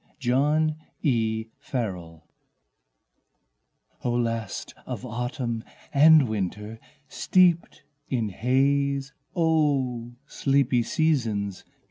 Mists 0.19 0.29
and 0.33 0.75
Rains 1.71 2.21
O 4.03 4.11
last 4.11 4.73
of 4.87 5.05
Autumn 5.05 5.63
and 5.93 6.27
Winter 6.27 6.79
steeped 7.07 7.83
in 8.09 8.29
haze, 8.29 9.13
O 9.35 10.13
sleepy 10.25 10.81
seasons! 10.81 11.63